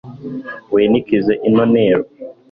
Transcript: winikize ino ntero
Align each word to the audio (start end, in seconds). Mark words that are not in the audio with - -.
winikize 0.73 1.33
ino 1.47 1.61
ntero 1.71 2.03